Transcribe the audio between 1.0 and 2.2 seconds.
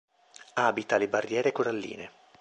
barriere coralline.